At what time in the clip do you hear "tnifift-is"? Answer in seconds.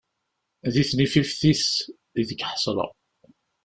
0.89-1.65